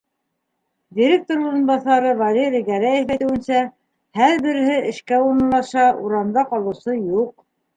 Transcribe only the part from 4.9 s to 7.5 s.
эшкә урынлаша, урамда ҡалыусы юҡ.